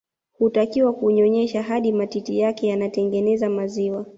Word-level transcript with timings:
Hutakiwa 0.37 0.93
kumnyonyesha 0.93 1.63
hadi 1.63 1.91
matiti 1.91 2.39
yake 2.39 2.67
yanatengeneza 2.67 3.49
maziwa 3.49 4.05